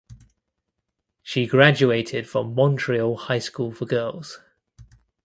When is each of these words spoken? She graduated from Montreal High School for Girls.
She 1.21 1.45
graduated 1.45 2.27
from 2.27 2.55
Montreal 2.55 3.15
High 3.17 3.37
School 3.37 3.71
for 3.71 3.85
Girls. 3.85 4.39